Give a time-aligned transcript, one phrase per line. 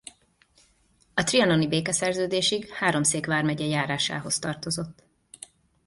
[1.13, 5.03] A trianoni békeszerződésig Háromszék vármegye járásához tartozott.